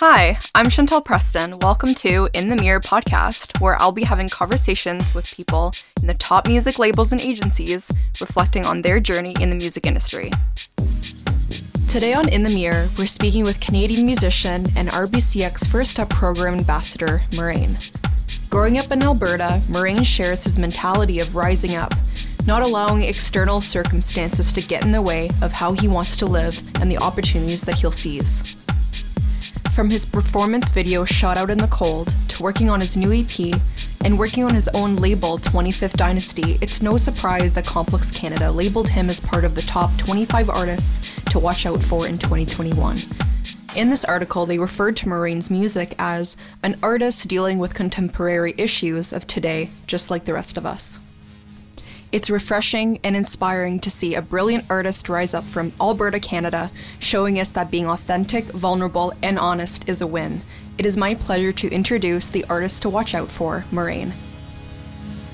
[0.00, 1.58] Hi, I'm Chantal Preston.
[1.58, 6.14] Welcome to In the Mirror podcast, where I'll be having conversations with people in the
[6.14, 7.90] top music labels and agencies
[8.20, 10.30] reflecting on their journey in the music industry.
[11.88, 16.54] Today on In the Mirror, we're speaking with Canadian musician and RBCX First Up program
[16.54, 17.76] ambassador, Moraine.
[18.50, 21.92] Growing up in Alberta, Moraine shares his mentality of rising up,
[22.46, 26.56] not allowing external circumstances to get in the way of how he wants to live
[26.80, 28.64] and the opportunities that he'll seize.
[29.78, 33.54] From his performance video Shot Out in the Cold to working on his new EP
[34.04, 38.88] and working on his own label 25th Dynasty, it's no surprise that Complex Canada labeled
[38.88, 42.98] him as part of the top 25 artists to watch out for in 2021.
[43.76, 49.12] In this article, they referred to Moraine's music as an artist dealing with contemporary issues
[49.12, 50.98] of today, just like the rest of us.
[52.10, 57.38] It's refreshing and inspiring to see a brilliant artist rise up from Alberta, Canada, showing
[57.38, 60.40] us that being authentic, vulnerable, and honest is a win.
[60.78, 64.14] It is my pleasure to introduce the artist to watch out for, Moraine.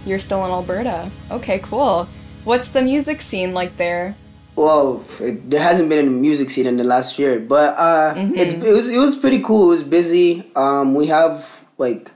[0.05, 1.13] You're still in Alberta.
[1.31, 2.09] Okay, cool.
[2.43, 4.17] What's the music scene like there?
[4.57, 8.35] Well, it, there hasn't been a music scene in the last year, but uh, mm-hmm.
[8.35, 9.67] it's it was it was pretty cool.
[9.67, 10.51] It was busy.
[10.57, 12.11] Um, we have like,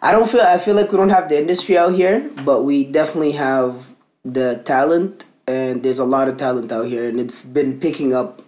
[0.00, 2.84] I don't feel I feel like we don't have the industry out here, but we
[2.84, 3.86] definitely have
[4.24, 8.42] the talent and there's a lot of talent out here and it's been picking up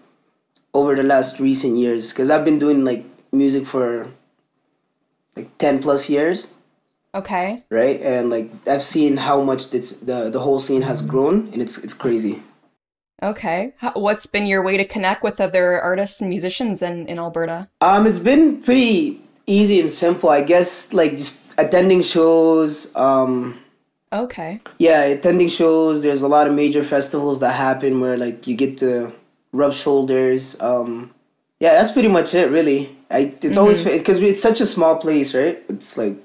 [0.74, 4.06] over the last recent years because i've been doing like music for
[5.36, 6.48] like 10 plus years.
[7.14, 7.64] Okay.
[7.70, 8.00] Right?
[8.02, 11.78] And like i've seen how much this, the the whole scene has grown and it's
[11.78, 12.42] it's crazy.
[13.22, 13.74] Okay.
[13.94, 17.68] What's been your way to connect with other artists and musicians in in alberta?
[17.80, 23.58] Um it's been pretty easy and simple i guess like just attending shows um
[24.12, 24.61] Okay.
[24.78, 26.03] Yeah, attending shows.
[26.03, 29.12] There's a lot of major festivals that happen where like you get to
[29.53, 30.61] rub shoulders.
[30.61, 31.12] Um,
[31.61, 32.97] yeah, that's pretty much it, really.
[33.11, 33.58] I it's mm-hmm.
[33.58, 35.62] always because it's such a small place, right?
[35.69, 36.16] It's like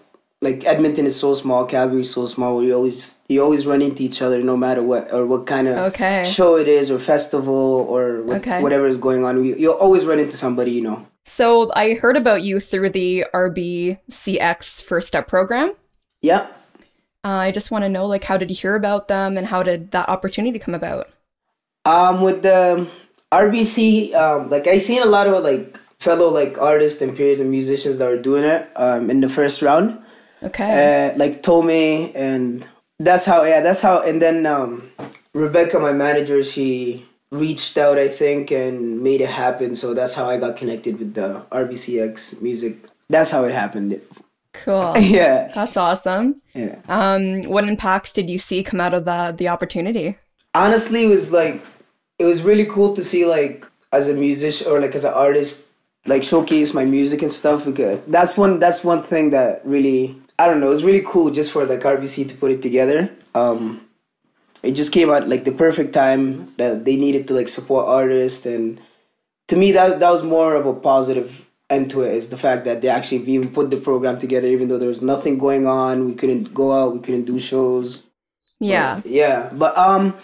[0.42, 2.58] like Edmonton is so small, Calgary is so small.
[2.58, 5.78] We always you always run into each other, no matter what or what kind of
[5.94, 6.24] okay.
[6.24, 8.62] show it is, or festival, or what, okay.
[8.62, 9.44] whatever is going on.
[9.44, 11.06] You, you'll always run into somebody, you know.
[11.26, 15.74] So I heard about you through the RBCX First Step program.
[16.22, 16.48] Yeah.
[17.26, 19.64] Uh, I just want to know, like, how did you hear about them, and how
[19.64, 21.10] did that opportunity come about?
[21.84, 22.88] Um, with the
[23.32, 27.50] RBC, um, like I seen a lot of like fellow like artists and peers and
[27.50, 30.00] musicians that were doing it um, in the first round.
[30.44, 31.10] Okay.
[31.10, 32.68] Uh, like Tome and
[33.00, 34.92] that's how yeah that's how and then um,
[35.34, 39.76] Rebecca, my manager, she reached out I think and made it happen.
[39.76, 42.78] So that's how I got connected with the RBCX music.
[43.10, 44.02] That's how it happened
[44.64, 44.94] Cool.
[45.00, 45.52] Yeah.
[45.54, 46.42] That's awesome.
[46.54, 46.80] Yeah.
[46.88, 50.18] Um, what impacts did you see come out of the the opportunity?
[50.54, 51.64] Honestly, it was like
[52.20, 55.66] it was really cool to see like as a musician or like as an artist
[56.06, 60.48] like showcase my music and stuff because that's one that's one thing that really I
[60.48, 63.10] don't know, it was really cool just for like RBC to put it together.
[63.34, 63.82] Um
[64.64, 68.46] it just came out like the perfect time that they needed to like support artists
[68.46, 68.82] and
[69.48, 72.66] to me that that was more of a positive end to it is the fact
[72.66, 76.06] that they actually even put the program together, even though there was nothing going on.
[76.06, 78.08] We couldn't go out, we couldn't do shows.
[78.60, 79.02] Yeah.
[79.02, 79.50] But, yeah.
[79.52, 80.16] But um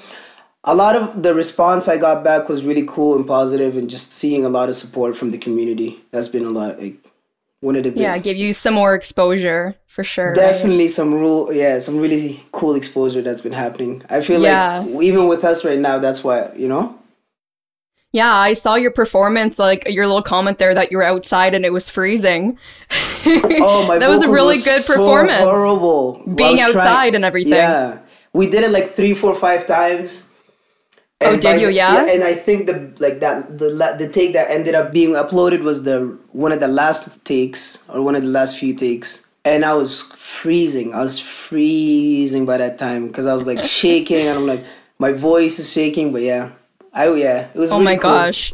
[0.63, 4.13] a lot of the response I got back was really cool and positive and just
[4.13, 6.03] seeing a lot of support from the community.
[6.12, 6.97] That's been a lot like
[7.62, 10.35] one of the Yeah, give you some more exposure for sure.
[10.35, 10.90] Definitely right?
[10.90, 14.03] some rule yeah, some really cool exposure that's been happening.
[14.09, 14.79] I feel yeah.
[14.79, 16.97] like even with us right now, that's why, you know?
[18.14, 21.66] Yeah, I saw your performance, like your little comment there that you were outside and
[21.66, 22.58] it was freezing.
[23.26, 24.00] oh my!
[24.00, 25.44] that was a really was good so performance.
[25.44, 26.22] Horrible.
[26.36, 27.54] Being outside trying, and everything.
[27.54, 28.00] Yeah,
[28.34, 30.24] we did it like three, four, five times.
[31.22, 31.68] oh, did you?
[31.68, 32.06] The, yeah?
[32.06, 32.14] yeah.
[32.14, 35.84] And I think the like that the the take that ended up being uploaded was
[35.84, 39.74] the one of the last takes or one of the last few takes, and I
[39.74, 40.94] was freezing.
[40.94, 44.66] I was freezing by that time because I was like shaking, and I'm like
[45.00, 46.12] my voice is shaking.
[46.12, 46.52] But yeah,
[46.94, 47.72] Oh yeah, it was.
[47.72, 48.12] Oh really my cool.
[48.12, 48.53] gosh!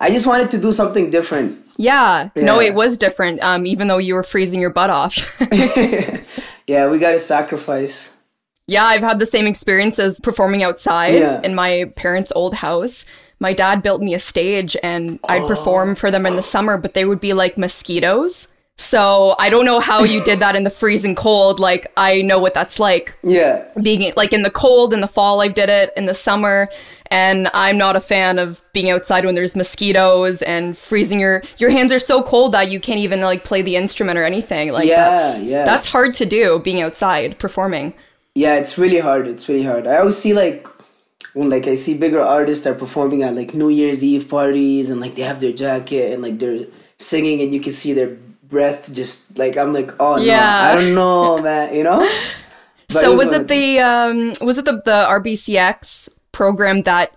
[0.00, 1.58] I just wanted to do something different.
[1.76, 2.30] Yeah.
[2.34, 2.44] yeah.
[2.44, 3.42] No, it was different.
[3.42, 5.16] Um, even though you were freezing your butt off.
[6.66, 8.10] yeah, we got to sacrifice.
[8.66, 11.40] Yeah, I've had the same experiences performing outside yeah.
[11.42, 13.04] in my parents' old house.
[13.40, 16.94] My dad built me a stage and I'd perform for them in the summer, but
[16.94, 18.48] they would be like mosquitoes.
[18.78, 21.60] So I don't know how you did that in the freezing cold.
[21.60, 23.16] Like I know what that's like.
[23.22, 23.66] Yeah.
[23.80, 26.68] Being like in the cold in the fall, I did it in the summer,
[27.06, 31.70] and I'm not a fan of being outside when there's mosquitoes and freezing your your
[31.70, 34.72] hands are so cold that you can't even like play the instrument or anything.
[34.72, 35.64] Like yeah, that's yeah.
[35.64, 37.94] that's hard to do being outside performing.
[38.34, 39.28] Yeah, it's really hard.
[39.28, 39.86] It's really hard.
[39.86, 40.66] I always see like
[41.34, 45.00] when like I see bigger artists are performing at like New Year's Eve parties and
[45.00, 46.66] like they have their jacket and like they're
[46.98, 48.16] singing and you can see their
[48.52, 50.36] breath just like I'm like, oh Yeah.
[50.36, 52.04] no, I don't know, man, you know.
[52.92, 54.16] But so was one it the um
[54.46, 57.16] was it the the RBCX program that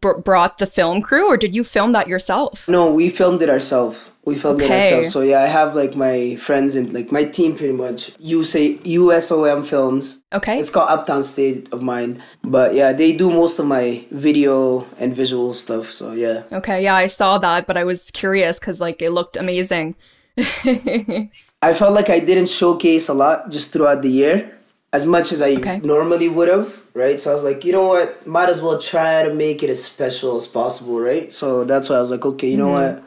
[0.00, 2.66] br- brought the film crew or did you film that yourself?
[2.68, 4.10] No, we filmed it ourselves.
[4.24, 4.74] We filmed Okay.
[4.74, 5.12] it ourselves.
[5.12, 8.10] So yeah, I have like my friends and like my team pretty much.
[8.18, 10.18] You say USOM Films.
[10.32, 10.58] Okay.
[10.58, 12.22] It's called Uptown State of Mine.
[12.42, 15.90] But yeah, they do most of my video and visual stuff.
[15.92, 16.42] So yeah.
[16.52, 19.94] Okay, yeah, I saw that, but I was curious cuz like it looked amazing.
[21.62, 24.58] I felt like I didn't showcase a lot just throughout the year
[24.92, 25.80] as much as I Okay.
[25.82, 27.20] normally would have, right?
[27.20, 28.26] So I was like, you know what?
[28.26, 31.32] Might as well try to make it as special as possible, right?
[31.32, 32.96] So that's why I was like, okay, you know mm-hmm.
[32.96, 33.04] what?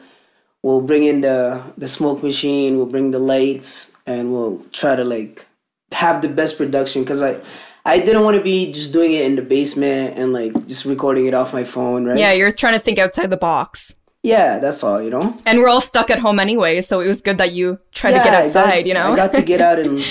[0.62, 5.04] We'll bring in the the smoke machine, we'll bring the lights, and we'll try to
[5.04, 5.46] like
[5.92, 7.40] have the best production because I
[7.84, 11.26] I didn't want to be just doing it in the basement and like just recording
[11.26, 12.18] it off my phone, right?
[12.18, 13.94] yeah, you're trying to think outside the box.
[14.26, 15.36] Yeah, that's all, you know.
[15.46, 18.24] And we're all stuck at home anyway, so it was good that you tried to
[18.24, 19.12] get outside, got- you know?
[19.12, 20.04] I got to get out and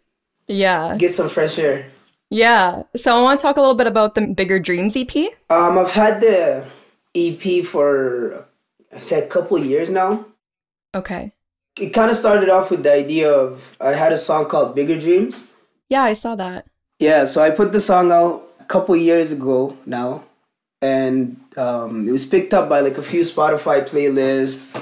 [0.46, 0.96] yeah.
[0.96, 1.90] get some fresh air.
[2.30, 2.84] Yeah.
[2.94, 5.14] So I want to talk a little bit about the Bigger Dreams EP.
[5.50, 6.64] Um, I've had the
[7.14, 8.46] EP for
[8.94, 10.26] I said a couple years now.
[10.94, 11.32] Okay.
[11.78, 14.98] It kind of started off with the idea of I had a song called Bigger
[14.98, 15.44] Dreams.
[15.88, 16.66] Yeah, I saw that.
[16.98, 20.24] Yeah, so I put the song out a couple years ago now,
[20.82, 24.80] and um, it was picked up by like a few Spotify playlists.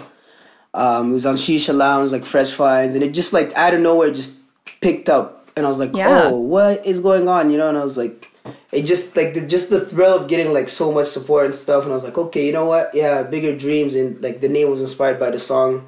[0.73, 3.81] Um, it was on Shisha Lounge, like Fresh Finds, and it just like out of
[3.81, 4.35] nowhere just
[4.81, 6.25] picked up, and I was like, Yeah.
[6.27, 8.29] "Oh, what is going on?" You know, and I was like,
[8.73, 11.85] it just like the, just the thrill of getting like so much support and stuff,
[11.85, 12.91] and I was like, "Okay, you know what?
[12.93, 15.87] Yeah, Bigger Dreams," and like the name was inspired by the song.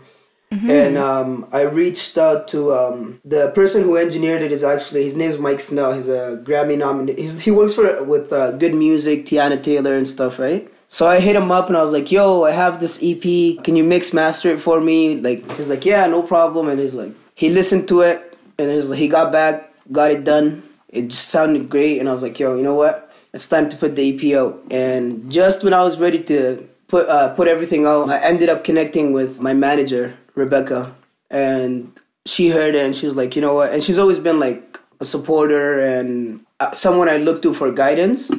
[0.51, 4.53] And um, I reached out to um, the person who engineered it.
[4.53, 5.93] Is actually his name's Mike Snell.
[5.93, 7.21] He's a Grammy nominee.
[7.27, 10.71] He works for with uh, Good Music, Teyana Taylor, and stuff, right?
[10.89, 13.23] So I hit him up and I was like, "Yo, I have this EP.
[13.65, 16.95] Can you mix master it for me?" Like he's like, "Yeah, no problem." And he's
[16.95, 20.63] like, he listened to it and he's he got back, got it done.
[20.89, 23.13] It just sounded great, and I was like, "Yo, you know what?
[23.33, 27.09] It's time to put the EP out." And just when I was ready to put
[27.09, 30.95] uh, put everything out, I ended up connecting with my manager Rebecca,
[31.31, 31.93] and
[32.25, 35.05] she heard it and she's like, "You know what?" And she's always been like a
[35.05, 38.31] supporter and uh, someone I look to for guidance.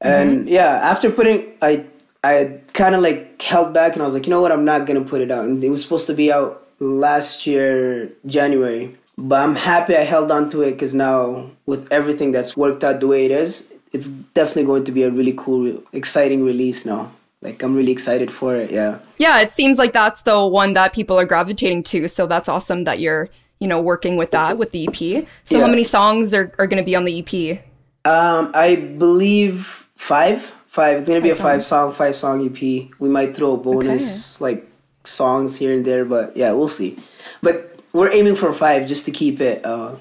[0.00, 1.84] And yeah, after putting, I
[2.24, 4.86] I kind of like held back and I was like, you know what, I'm not
[4.86, 5.44] gonna put it out.
[5.44, 10.30] And it was supposed to be out last year January, but I'm happy I held
[10.30, 14.08] on to it because now with everything that's worked out the way it is, it's
[14.08, 17.12] definitely going to be a really cool, exciting release now.
[17.42, 18.70] Like I'm really excited for it.
[18.70, 18.98] Yeah.
[19.16, 22.06] Yeah, it seems like that's the one that people are gravitating to.
[22.06, 25.26] So that's awesome that you're, you know, working with that with the EP.
[25.44, 27.64] So how many songs are, are going to be on the EP?
[28.04, 30.52] Um, I believe five.
[30.66, 30.98] Five.
[30.98, 32.88] It's gonna be Five a five song, five song EP.
[33.00, 34.70] We might throw a bonus like
[35.02, 36.96] songs here and there, but yeah, we'll see.
[37.42, 39.96] But we're aiming for five just to keep it uh,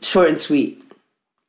[0.00, 0.80] short and sweet,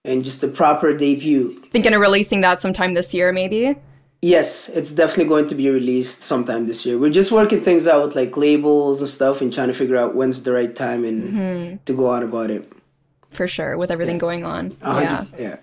[0.04, 1.62] and just a proper debut.
[1.72, 3.78] Thinking of releasing that sometime this year, maybe?
[4.22, 6.98] Yes, it's definitely going to be released sometime this year.
[6.98, 10.16] We're just working things out with like labels and stuff, and trying to figure out
[10.16, 12.72] when's the right time and to go out about it.
[13.30, 14.76] For sure, with everything going on.
[14.82, 15.26] Yeah.
[15.38, 15.58] yeah.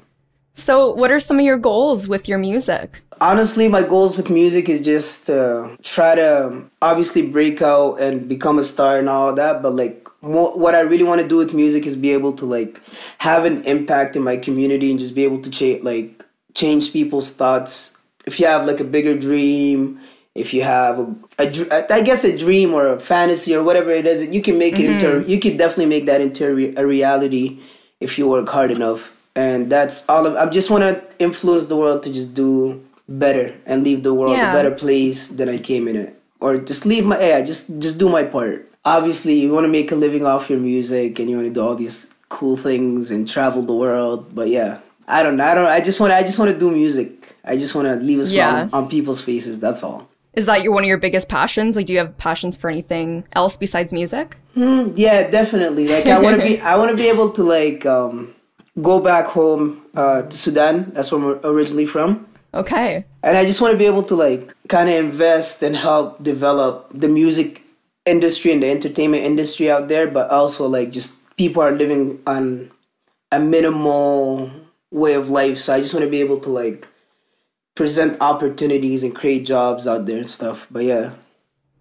[0.54, 3.00] So, what are some of your goals with your music?
[3.22, 8.28] honestly my goals with music is just uh, try to um, obviously break out and
[8.28, 11.54] become a star and all that but like what i really want to do with
[11.54, 12.80] music is be able to like
[13.18, 17.30] have an impact in my community and just be able to cha- like change people's
[17.30, 20.00] thoughts if you have like a bigger dream
[20.34, 24.06] if you have a, a i guess a dream or a fantasy or whatever it
[24.06, 25.28] is you can make it into mm-hmm.
[25.28, 27.60] you can definitely make that into a, re- a reality
[28.02, 29.16] if you work hard enough.
[29.34, 33.54] And that's all of i just want to influence the world to just do better
[33.64, 34.50] and leave the world Yeah.
[34.50, 36.18] a better place than i came in it.
[36.40, 38.68] Or just leave my yeah just just do my part.
[38.84, 41.62] Obviously you want to make a living off your music and you want to do
[41.62, 44.80] all these cool things and travel the world but yeah.
[45.08, 47.56] I don't know i don't i just want i just want to do music i
[47.56, 48.68] just want to leave a smile Yeah.
[48.72, 51.76] on people's faces that's all Is that your one of your biggest passions?
[51.76, 53.08] Like, do you have passions for anything
[53.40, 54.26] else besides music?
[54.56, 55.84] Mm, yeah, definitely.
[55.94, 58.32] Like I want to be, I want to be able to like um,
[58.80, 60.88] go back home uh, to Sudan.
[60.94, 62.24] That's where I'm originally from,
[62.62, 63.04] Okay.
[63.22, 66.88] and I just want to be able to like kind of invest and help develop
[67.04, 67.60] the music
[68.08, 70.08] industry and the entertainment industry out there.
[70.08, 72.72] But also like just people are living on
[73.36, 73.38] a
[73.76, 74.48] minimal
[74.90, 76.88] way of life, so I just want to be able to like
[77.74, 80.66] present opportunities and create jobs out there and stuff.
[80.70, 81.14] But yeah,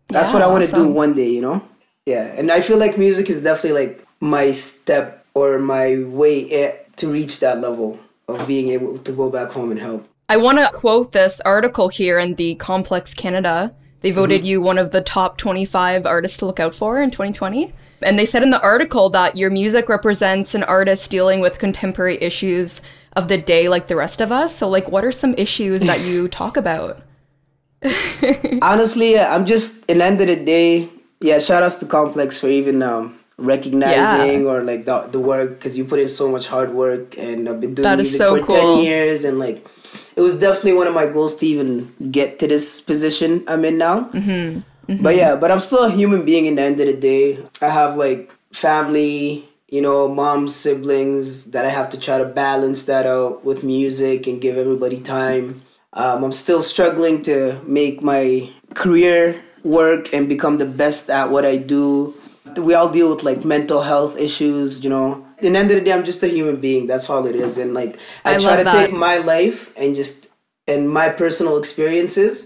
[0.08, 1.68] that's Yeah, what I want to do one day, you know?
[2.06, 2.24] Yeah.
[2.24, 7.40] And I feel like music is definitely like my step or my way to reach
[7.40, 10.08] that level of being able to go back home and help.
[10.30, 14.20] I want to quote this article here in the Complex Canada They mm-hmm.
[14.20, 17.74] voted you one of the top 25 artists to look out for in 2020.
[18.02, 22.18] And they said in the article that your music represents an artist dealing with contemporary
[22.22, 22.82] issues
[23.16, 24.56] of the day like the rest of us.
[24.56, 27.02] So, like, what are some issues that you talk about?
[28.62, 30.90] Honestly, I'm just, in the end of the day,
[31.20, 34.48] yeah, shout outs to Complex for even um, recognizing Yeah.
[34.50, 37.60] or like the, the work because you put in so much hard work and I've
[37.60, 38.76] been doing That is music so for cool.
[38.78, 39.66] 10 years and like
[40.16, 43.78] it was definitely one of my goals to even get to this position I'm in
[43.78, 44.10] now.
[44.14, 45.02] Mm-hmm.
[45.02, 47.40] But yeah, but I'm still a human being in the end of the day.
[47.62, 52.84] I have like family, you know, mom, siblings that I have to try to balance
[52.84, 55.64] that out with music and give everybody time.
[55.94, 61.46] Um, I'm still struggling to make my career work and become the best at what
[61.46, 62.14] I do.
[62.58, 65.26] We all deal with like mental health issues, you know.
[65.38, 66.86] At the end of the day, I'm just a human being.
[66.86, 67.58] That's all it is.
[67.58, 68.74] And like, I, I try to that.
[68.74, 70.28] take my life and just
[70.68, 72.46] and my personal experiences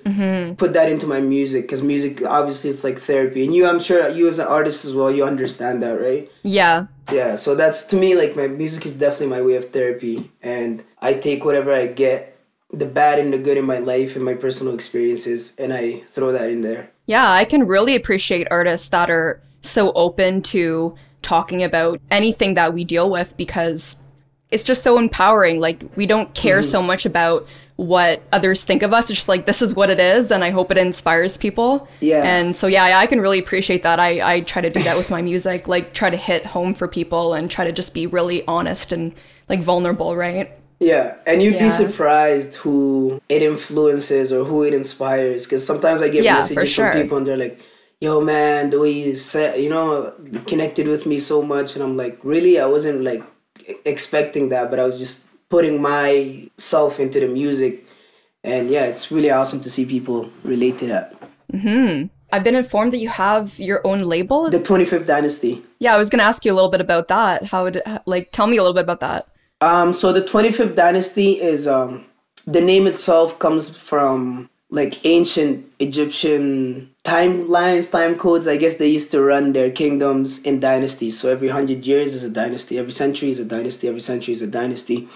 [0.58, 4.08] put that into my music because music obviously it's like therapy and you i'm sure
[4.10, 6.88] you as an artist as well you understand that right Yeah.
[7.12, 10.84] Yeah so that's to me like my music is definitely my way of therapy and
[11.02, 12.38] i take whatever i get
[12.74, 16.32] the bad and the good in my life and my personal experiences and i throw
[16.32, 21.62] that in there Yeah, I can really appreciate artists that are so open to talking
[21.64, 23.98] about anything that we deal with because
[24.50, 25.60] it's just so empowering.
[25.60, 26.72] Like, we don't care Mm-hmm.
[26.72, 29.10] so much about what others think of us.
[29.10, 31.88] It's just like, this is what it is, and I hope it inspires people.
[32.00, 32.24] Yeah.
[32.24, 34.00] And so, yeah, I can really appreciate that.
[34.00, 36.88] I, I try to do that with my music, like, try to hit home for
[36.88, 39.14] people and try to just be really honest and,
[39.50, 40.52] like, vulnerable, right?
[40.80, 41.66] Yeah, and you'd Yeah.
[41.66, 45.46] be surprised who it influences or who it inspires.
[45.46, 46.92] Because sometimes I get Yeah, messages sure.
[46.92, 47.60] from people and they're like,
[48.02, 50.14] "Yo, man, the way you said, you know,
[50.48, 52.60] connected with me so much," and I'm like, "Really?
[52.60, 53.24] I wasn't like
[53.86, 57.86] expecting that, but I was just putting myself into the music."
[58.44, 61.14] And yeah, it's really awesome to see people relate to that.
[62.32, 64.50] I've been informed that you have your own label.
[64.50, 65.64] The 25th Dynasty.
[65.80, 67.46] yeah, I was going to ask you a little bit about that.
[67.46, 69.30] How would, like, tell me a little bit about that.
[69.62, 72.06] Um, so the 25th dynasty is um,
[72.46, 78.48] the name itself comes from like ancient Egyptian timelines, time codes.
[78.48, 81.18] I guess they used to run their kingdoms in dynasties.
[81.18, 84.42] So every hundred years is a dynasty, every century is a dynasty, every century is
[84.42, 85.08] a dynasty.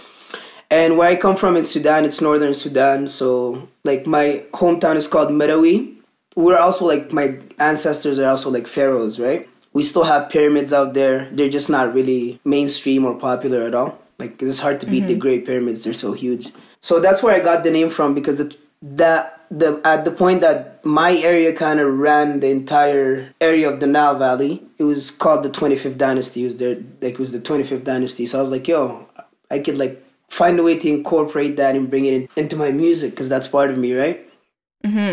[0.71, 3.07] And where I come from in Sudan, it's northern Sudan.
[3.07, 5.95] So like my hometown is called Merowe.
[6.35, 9.49] We're also like my ancestors are also like pharaohs, right?
[9.73, 11.29] We still have pyramids out there.
[11.31, 13.99] They're just not really mainstream or popular at all.
[14.19, 15.19] Like it's hard to beat the mm-hmm.
[15.19, 15.83] Great Pyramids.
[15.83, 16.51] They're so huge.
[16.81, 20.41] So that's where I got the name from because the that the at the point
[20.41, 25.09] that my area kind of ran the entire area of the Nile Valley, it was
[25.09, 26.43] called the 25th Dynasty.
[26.43, 28.25] It was there like it was the 25th Dynasty.
[28.25, 29.07] So I was like, yo,
[29.49, 32.71] I could like find a way to incorporate that and bring it in, into my
[32.71, 34.25] music because that's part of me, right?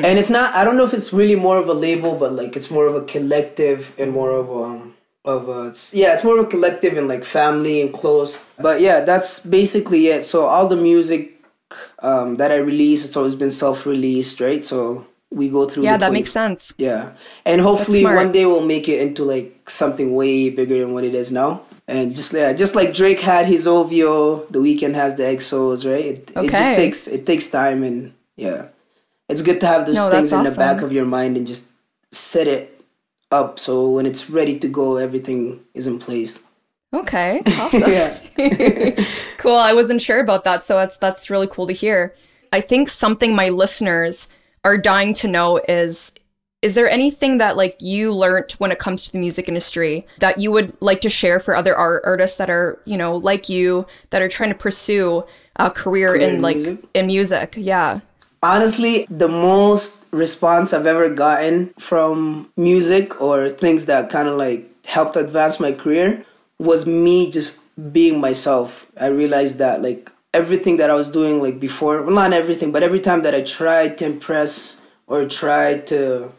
[0.05, 0.55] And it's not.
[0.55, 2.95] I don't know if it's really more of a label, but like it's more of
[2.95, 4.95] a collective and more of um
[5.25, 8.39] of a yeah, it's more of a collective and like family and close.
[8.59, 10.25] But yeah, that's basically it.
[10.25, 11.43] So all the music
[11.99, 14.65] um, that I release, it's always been self-released, right?
[14.65, 15.83] So we go through.
[15.83, 16.73] Yeah, that 20 makes sense.
[16.79, 21.03] Yeah, and hopefully one day we'll make it into like something way bigger than what
[21.03, 21.63] it is now.
[21.89, 26.05] And just yeah, just like Drake had his OVO, the Weeknd has the XOs, right?
[26.05, 28.69] It, it just takes it takes time, and yeah,
[29.29, 31.69] it's good to have those No, things in the back of your mind and just
[32.11, 32.77] set it
[33.31, 36.43] up so when it's ready to go, everything is in place.
[36.93, 37.85] Okay, awesome.
[39.39, 39.57] Cool.
[39.57, 42.15] I wasn't sure about that, so that's that's really cool to hear.
[42.53, 44.29] I think something my listeners
[44.65, 46.13] are dying to know is
[46.67, 50.41] is there anything that like you learned when it comes to the music industry that
[50.41, 53.87] you would like to share for other art artists that are, you know, like you
[54.11, 55.23] that are trying to pursue
[55.55, 56.85] a career, Career in like music?
[56.93, 57.55] in music?
[57.57, 58.01] Yeah.
[58.43, 64.69] Honestly, the most response I've ever gotten from music or things that kind of like
[64.85, 66.27] helped advance my career
[66.59, 67.61] was me just
[67.93, 68.89] being myself.
[69.01, 72.83] I realized that like everything that I was doing like before, well not everything, but
[72.83, 76.33] every time that I tried to impress or tried to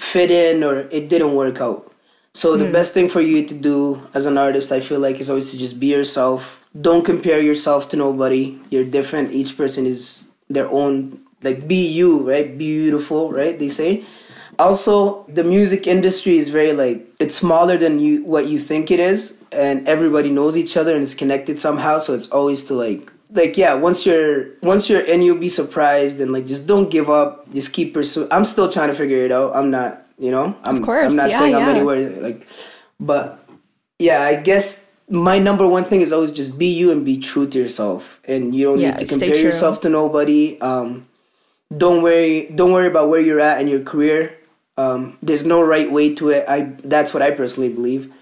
[0.00, 1.86] fit in or it didn't work out.
[2.32, 2.72] So the hmm.
[2.72, 5.58] best thing for you to do as an artist, I feel like, is always to
[5.58, 6.64] just be yourself.
[6.80, 8.58] Don't compare yourself to nobody.
[8.70, 9.32] You're different.
[9.32, 11.20] Each person is their own.
[11.42, 12.46] Like be you, right?
[12.56, 13.58] Be beautiful, right?
[13.58, 14.04] They say.
[14.58, 19.00] Also, the music industry is very like it's smaller than you what you think it
[19.00, 21.98] is, and everybody knows each other and is connected somehow.
[21.98, 23.74] So it's always to like like yeah.
[23.74, 27.50] Once you're once you're in, you'll be surprised and like just don't give up.
[27.52, 28.28] Just keep pursuing.
[28.30, 29.54] I'm still trying to figure it out.
[29.56, 30.56] I'm not, you know.
[30.64, 31.70] I'm, Of course, I'm not yeah, saying I'm yeah.
[31.70, 32.46] anywhere like,
[32.98, 33.44] but
[33.98, 37.46] yeah, I guess my number one thing is always just be you and be true
[37.48, 40.60] to yourself, and you don't Yeah, need to compare yourself to nobody.
[40.60, 41.06] Um,
[41.76, 44.36] don't worry don't worry about where you're at in your career.
[44.76, 46.44] Um, there's no right way to it.
[46.48, 48.12] I that's what I personally believe.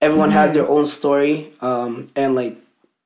[0.00, 2.56] Everyone has their own story, um, and like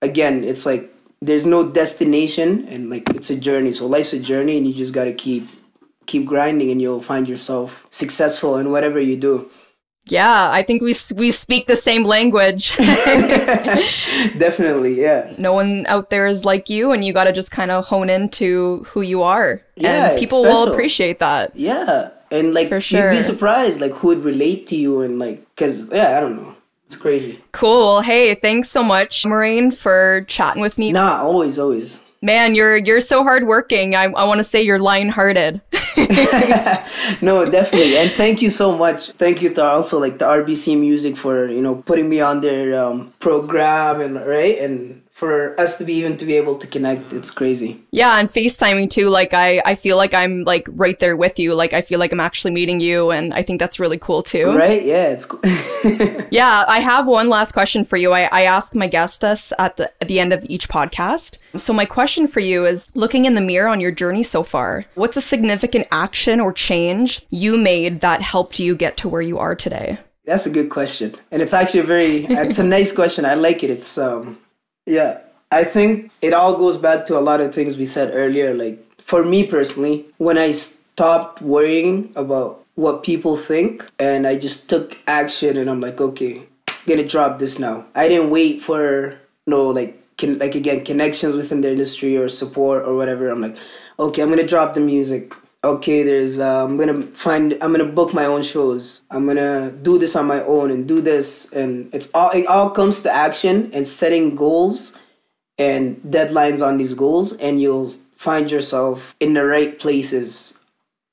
[0.01, 3.73] again, it's like there's no destination, and like it's a journey.
[3.73, 5.47] So life's a journey, and you just gotta keep
[6.07, 9.51] keep grinding, and you'll find yourself successful in whatever you do.
[10.07, 12.77] Yeah, I think we we speak the same language.
[14.39, 15.33] Definitely, yeah.
[15.39, 18.11] no one out there is like you, and you got to just kind of hone
[18.11, 21.57] into who you are, Yeah, and people will appreciate that.
[21.57, 25.41] Yeah, and like For you'd be surprised like who would relate to you and like
[25.55, 26.55] because yeah, I don't know,
[26.87, 27.43] it's crazy.
[27.53, 28.01] Cool.
[28.01, 30.93] Hey, thanks so much, Maureen, for chatting with me.
[30.93, 31.99] Nah, always, always.
[32.21, 33.95] Man, you're you're so hardworking.
[33.95, 35.61] I I want to say you're lion-hearted.
[37.21, 39.11] no, definitely, and thank you so much.
[39.13, 42.83] Thank you to also like the RBC Music for you know putting me on their
[42.83, 47.13] um, program and right and for us to be even to be able to connect.
[47.13, 47.81] It's crazy.
[47.93, 49.09] Yeah, and FaceTiming too.
[49.09, 51.55] Like I, I feel like I'm like right there with you.
[51.55, 54.53] Like I feel like I'm actually meeting you, and I think that's really cool too.
[54.53, 54.85] Right?
[54.85, 55.41] Yeah, it's cool.
[56.31, 58.13] Yeah, I have one last question for you.
[58.13, 61.39] I, I ask my guests this at the at the end of each podcast.
[61.57, 64.85] So my question for you is looking in the mirror on your journey so far,
[64.97, 69.39] what's a significant action or change you made that helped you get to where you
[69.39, 69.99] are today?
[70.25, 73.25] That's a good question, and it's actually a very it's a nice question.
[73.25, 73.71] I like it.
[73.71, 74.39] It's um
[74.87, 75.21] yeah.
[75.51, 78.55] I think it all goes back to a lot of things we said earlier.
[78.55, 84.69] Like for me personally, when I stopped worrying about what people think and I just
[84.69, 86.43] took action, and I'm like, okay,
[86.87, 87.87] gonna drop this now.
[87.95, 92.29] I didn't wait for you no like can like again connections within the industry or
[92.29, 93.31] support or whatever.
[93.31, 93.57] I'm like,
[93.99, 98.13] okay, I'm gonna drop the music okay there's uh, i'm gonna find i'm gonna book
[98.13, 99.03] my own shows.
[99.11, 101.51] I'm gonna do this on my own and do this.
[101.53, 104.97] And it's all it all comes to action and setting goals
[105.59, 107.33] and deadlines on these goals.
[107.35, 110.59] And you'll find yourself in the right places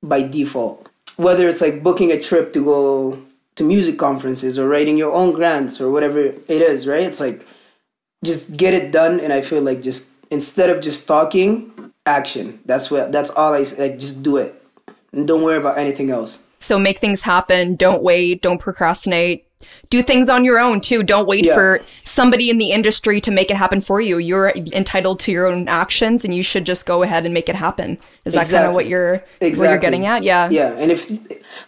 [0.03, 0.89] by default.
[1.17, 3.22] Whether it's like booking a trip to go
[3.55, 7.03] to music conferences or writing your own grants or whatever it is right?
[7.03, 7.45] It's like
[8.23, 9.19] just get it done.
[9.19, 13.64] And i feel like just instead of just talking action that's what that's all i
[13.78, 14.62] like just do it
[15.14, 17.76] and don't worry about anything else So make things happen.
[17.76, 18.44] Don't wait.
[18.44, 19.48] Don't procrastinate.
[19.90, 21.02] Do things on your own too.
[21.02, 21.56] Don't wait Yeah.
[21.56, 24.20] for somebody in the industry to make it happen for you.
[24.20, 27.56] You're entitled to your own actions, and you should just go ahead and make it
[27.56, 27.98] happen.
[28.26, 30.22] Is that kind of what you're what you're getting at?
[30.22, 30.50] Yeah.
[30.52, 31.10] yeah and if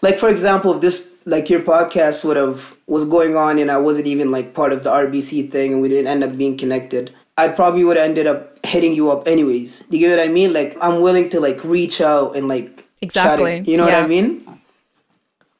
[0.03, 3.77] like for example if this like your podcast would have was going on and i
[3.77, 7.11] wasn't even like part of the rbc thing and we didn't end up being connected
[7.37, 10.31] i probably would have ended up hitting you up anyways do you get what i
[10.39, 12.69] mean like i'm willing to like reach out and like
[13.01, 13.61] Exactly.
[13.69, 14.41] you know what i mean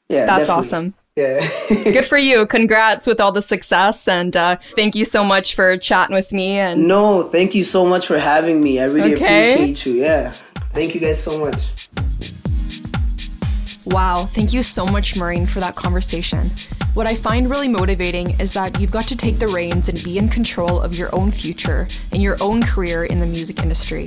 [0.08, 0.66] yeah That's definitely.
[0.66, 0.94] awesome.
[1.16, 1.48] yeah
[1.96, 2.46] Good for you.
[2.46, 6.58] Congrats with all the success, and uh, thank you so much for chatting with me.
[6.58, 9.52] And no thank you so much for having me i really Okay.
[9.54, 10.32] appreciate you yeah
[10.76, 11.60] thank you guys so much
[13.86, 16.50] Wow, thank you so much, Maureen, for that conversation.
[16.94, 20.16] What I find really motivating is that you've got to take the reins and be
[20.16, 24.06] in control of your own future and your own career in the music industry.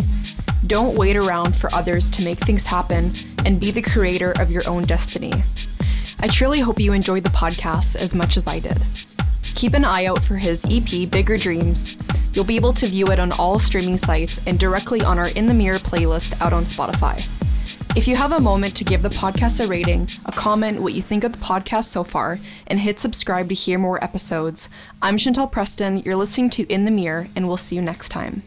[0.67, 3.12] Don't wait around for others to make things happen
[3.43, 5.34] and be the creator of your own destiny.
[6.21, 8.78] I truly hope you enjoyed the podcast as much as I did.
[9.54, 11.97] Keep an eye out for his EP, Bigger Dreams.
[12.32, 15.45] You'll be able to view it on all streaming sites and directly on our In
[15.45, 17.21] the Mirror playlist out on Spotify.
[17.98, 21.02] If you have a moment to give the podcast a rating, a comment, what you
[21.02, 24.70] think of the podcast so far, and hit subscribe to hear more episodes,
[25.02, 25.98] I'm Chantel Preston.
[25.98, 28.44] You're listening to In the Mirror, and we'll see you next time.